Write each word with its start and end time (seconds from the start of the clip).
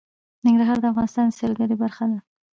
ننګرهار 0.45 0.77
د 0.81 0.85
افغانستان 0.91 1.25
د 1.29 1.35
سیلګرۍ 1.39 1.75
برخه 1.83 2.05
ده. 2.11 2.19